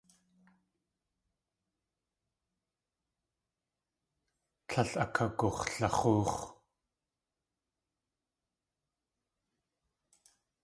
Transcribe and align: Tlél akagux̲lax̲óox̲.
Tlél 4.69 4.91
akagux̲lax̲óox̲. 5.03 6.41